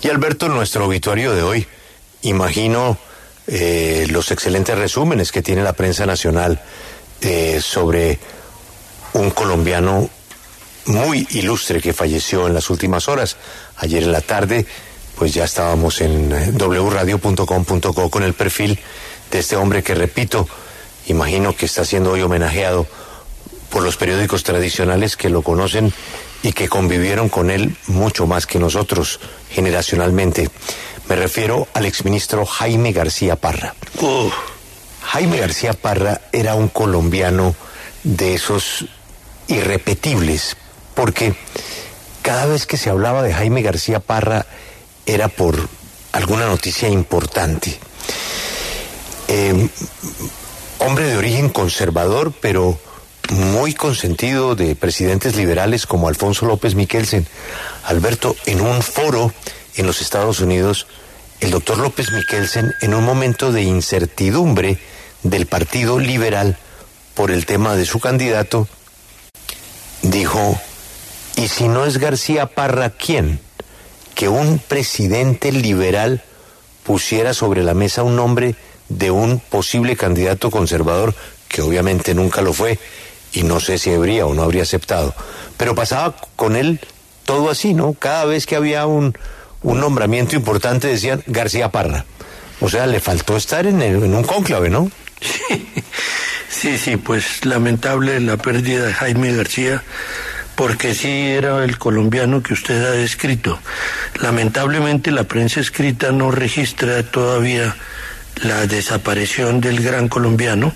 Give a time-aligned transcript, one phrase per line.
[0.00, 1.66] Y Alberto, nuestro obituario de hoy,
[2.22, 2.96] imagino
[3.48, 6.60] eh, los excelentes resúmenes que tiene la prensa nacional
[7.20, 8.18] eh, sobre
[9.14, 10.08] un colombiano
[10.86, 13.36] muy ilustre que falleció en las últimas horas.
[13.76, 14.66] Ayer en la tarde,
[15.16, 18.78] pues ya estábamos en eh, wradio.com.co con el perfil
[19.32, 20.48] de este hombre que, repito,
[21.08, 22.86] imagino que está siendo hoy homenajeado
[23.68, 25.92] por los periódicos tradicionales que lo conocen
[26.42, 29.20] y que convivieron con él mucho más que nosotros
[29.50, 30.48] generacionalmente.
[31.08, 33.74] Me refiero al exministro Jaime García Parra.
[35.02, 37.54] Jaime García Parra era un colombiano
[38.04, 38.86] de esos
[39.48, 40.56] irrepetibles,
[40.94, 41.34] porque
[42.22, 44.46] cada vez que se hablaba de Jaime García Parra
[45.06, 45.68] era por
[46.12, 47.78] alguna noticia importante.
[49.28, 49.68] Eh,
[50.78, 52.78] hombre de origen conservador, pero
[53.30, 57.26] muy consentido de presidentes liberales como Alfonso López Miquelsen.
[57.84, 59.32] Alberto, en un foro
[59.76, 60.86] en los Estados Unidos,
[61.40, 64.78] el doctor López Miquelsen, en un momento de incertidumbre
[65.22, 66.58] del Partido Liberal
[67.14, 68.68] por el tema de su candidato,
[70.02, 70.58] dijo,
[71.36, 73.40] ¿y si no es García Parra, quién?
[74.14, 76.22] Que un presidente liberal
[76.82, 78.56] pusiera sobre la mesa un nombre
[78.88, 81.14] de un posible candidato conservador,
[81.48, 82.78] que obviamente nunca lo fue,
[83.32, 85.14] y no sé si habría o no habría aceptado.
[85.56, 86.80] Pero pasaba con él
[87.24, 87.94] todo así, ¿no?
[87.94, 89.14] Cada vez que había un,
[89.62, 92.04] un nombramiento importante decían García Parra.
[92.60, 94.90] O sea, le faltó estar en, en un cónclave, ¿no?
[96.50, 99.82] Sí, sí, pues lamentable la pérdida de Jaime García,
[100.56, 103.60] porque sí era el colombiano que usted ha descrito.
[104.20, 107.76] Lamentablemente la prensa escrita no registra todavía
[108.42, 110.72] la desaparición del gran colombiano,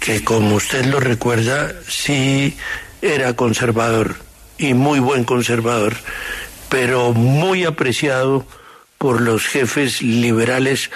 [0.00, 2.56] que como usted lo recuerda, sí
[3.02, 4.16] era conservador
[4.58, 5.94] y muy buen conservador,
[6.68, 8.46] pero muy apreciado
[8.98, 10.90] por los jefes liberales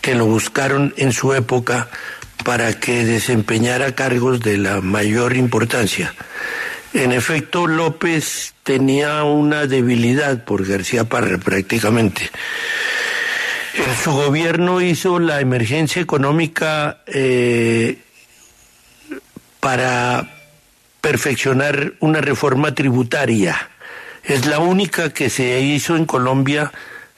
[0.00, 1.88] que lo buscaron en su época
[2.44, 6.14] para que desempeñara cargos de la mayor importancia.
[6.94, 12.30] En efecto, López tenía una debilidad por García Parra prácticamente.
[13.74, 17.98] En su gobierno hizo la emergencia económica eh,
[19.66, 20.28] para
[21.00, 23.68] perfeccionar una reforma tributaria.
[24.22, 26.70] Es la única que se hizo en Colombia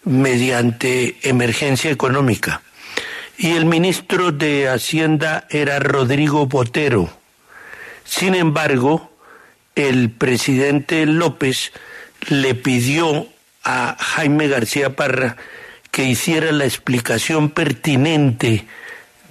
[0.04, 2.62] mediante emergencia económica
[3.36, 7.10] y el ministro de Hacienda era Rodrigo Botero.
[8.04, 9.12] Sin embargo,
[9.74, 11.72] el presidente López
[12.30, 13.28] le pidió
[13.62, 15.36] a Jaime García Parra
[15.90, 18.64] que hiciera la explicación pertinente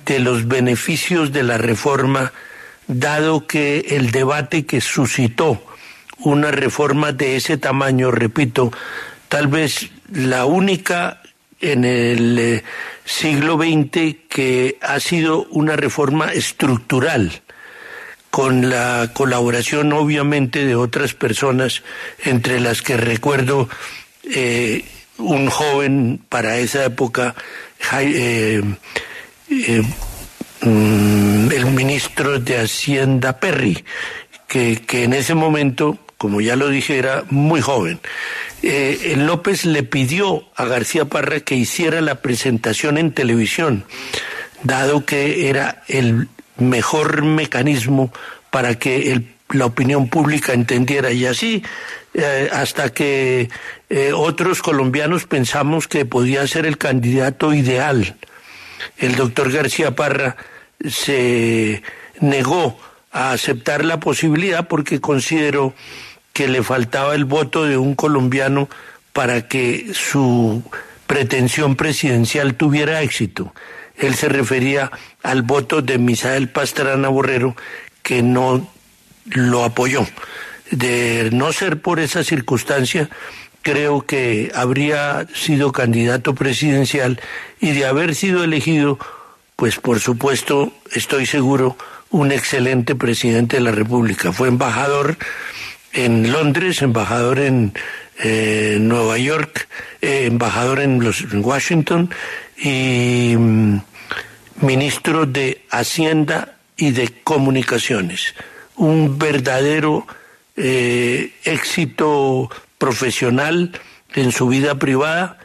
[0.06, 2.32] de los beneficios de la reforma,
[2.88, 5.62] dado que el debate que suscitó
[6.20, 8.72] una reforma de ese tamaño, repito,
[9.28, 11.22] tal vez la única
[11.60, 12.64] en el eh,
[13.06, 17.42] siglo XX que ha sido una reforma estructural
[18.30, 21.82] con la colaboración obviamente de otras personas,
[22.24, 23.70] entre las que recuerdo
[24.24, 24.86] eh,
[25.18, 27.34] un joven para esa época,
[27.92, 28.62] eh,
[30.62, 31.17] mm,
[31.88, 33.86] ministro de Hacienda Perry,
[34.48, 38.02] que, que en ese momento, como ya lo dije, era muy joven
[38.64, 43.86] eh, López le pidió a García Parra que hiciera la presentación en televisión,
[44.64, 46.28] dado que era el
[46.58, 48.12] mejor mecanismo
[48.50, 51.12] para que la opinión pública entendiera.
[51.12, 51.64] Y así,
[52.14, 53.50] eh, hasta que
[53.90, 58.18] eh, otros colombianos pensamos que podía ser el candidato ideal.
[58.98, 60.36] El doctor García Parra
[60.86, 61.82] se
[62.20, 62.78] negó
[63.12, 65.74] a aceptar la posibilidad porque consideró
[66.34, 68.70] que le faltaba el voto de un colombiano
[69.14, 70.62] para que su
[71.08, 73.54] pretensión presidencial tuviera éxito.
[73.96, 74.92] Él se refería
[75.24, 77.56] al voto de Misael Pastrana Borrero,
[78.04, 78.70] que no
[79.26, 80.06] lo apoyó.
[80.70, 83.10] De no ser por esa circunstancia,
[83.64, 87.20] creo que habría sido candidato presidencial
[87.60, 89.00] y de haber sido elegido,
[89.58, 91.76] pues por supuesto, estoy seguro,
[92.12, 94.32] un excelente presidente de la República.
[94.32, 95.18] Fue embajador
[95.94, 97.74] en Londres, embajador en
[98.20, 99.68] eh, Nueva York,
[100.00, 102.12] eh, embajador en, los, Washington
[102.56, 103.80] y mm,
[104.62, 108.36] ministro de Hacienda y de Comunicaciones.
[108.76, 110.06] Un verdadero
[110.56, 113.72] eh, éxito profesional
[114.14, 115.40] en su vida privada,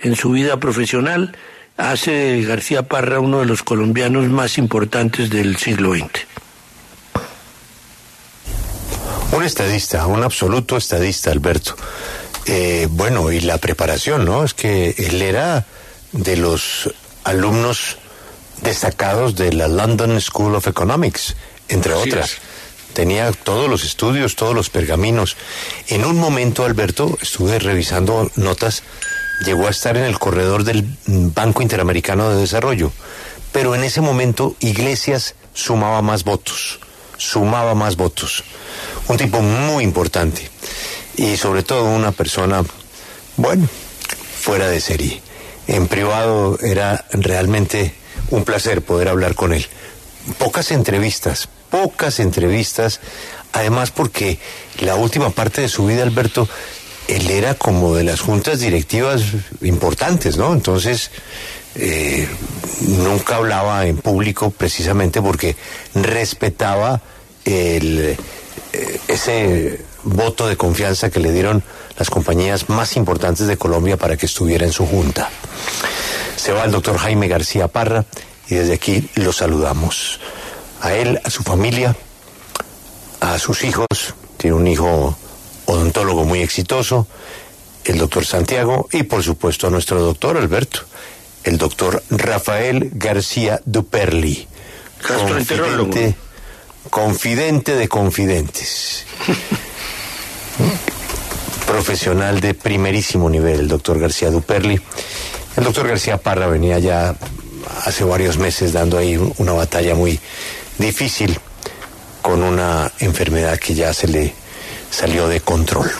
[0.00, 1.36] en su vida profesional,
[1.76, 6.26] hace García Parra uno de los colombianos más importantes del siglo XX.
[9.32, 11.74] Un estadista, un absoluto estadista, Alberto.
[12.46, 14.44] Eh, bueno, y la preparación, ¿no?
[14.44, 15.64] Es que él era
[16.12, 16.92] de los
[17.24, 17.98] alumnos
[18.62, 21.34] destacados de la London School of Economics,
[21.68, 22.36] entre otras.
[22.92, 25.36] Tenía todos los estudios, todos los pergaminos.
[25.88, 28.82] En un momento, Alberto, estuve revisando notas,
[29.42, 32.92] llegó a estar en el corredor del Banco Interamericano de Desarrollo.
[33.52, 36.80] Pero en ese momento, Iglesias sumaba más votos,
[37.16, 38.44] sumaba más votos.
[39.08, 40.50] Un tipo muy importante
[41.16, 42.64] y sobre todo una persona,
[43.36, 43.68] bueno,
[44.40, 45.20] fuera de serie.
[45.66, 47.94] En privado era realmente
[48.30, 49.66] un placer poder hablar con él.
[50.38, 53.00] Pocas entrevistas, pocas entrevistas,
[53.52, 54.38] además porque
[54.80, 56.48] la última parte de su vida, Alberto,
[57.08, 59.22] él era como de las juntas directivas
[59.60, 60.52] importantes, ¿no?
[60.52, 61.10] Entonces,
[61.74, 62.28] eh,
[62.80, 65.56] nunca hablaba en público precisamente porque
[65.94, 67.00] respetaba
[67.44, 68.16] eh,
[69.08, 71.62] ese voto de confianza que le dieron
[71.98, 75.30] las compañías más importantes de Colombia para que estuviera en su junta.
[76.36, 78.04] Se va el doctor Jaime García Parra
[78.48, 80.20] y desde aquí lo saludamos.
[80.80, 81.94] A él, a su familia,
[83.20, 83.86] a sus hijos,
[84.36, 85.16] tiene un hijo
[85.66, 87.06] odontólogo muy exitoso,
[87.84, 90.80] el doctor Santiago y por supuesto a nuestro doctor Alberto,
[91.44, 94.46] el doctor Rafael García Duperli.
[95.06, 96.14] Confidente,
[96.90, 99.04] confidente de confidentes.
[101.66, 104.80] Profesional de primerísimo nivel, el doctor García Duperli.
[105.56, 107.16] El doctor García Parra venía ya
[107.84, 110.20] hace varios meses dando ahí una batalla muy
[110.78, 111.38] difícil
[112.20, 114.34] con una enfermedad que ya se le
[114.92, 115.90] salió de control.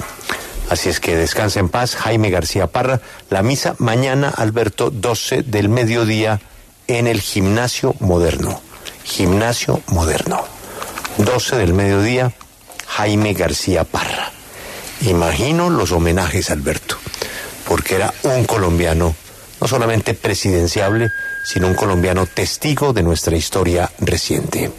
[0.68, 3.00] Así es que descansa en paz, Jaime García Parra.
[3.30, 6.40] La misa mañana, Alberto, 12 del mediodía
[6.86, 8.60] en el gimnasio moderno.
[9.04, 10.44] Gimnasio moderno.
[11.18, 12.32] 12 del mediodía,
[12.86, 14.30] Jaime García Parra.
[15.02, 16.96] Imagino los homenajes, Alberto,
[17.66, 19.14] porque era un colombiano
[19.60, 21.10] no solamente presidenciable,
[21.44, 24.70] sino un colombiano testigo de nuestra historia reciente.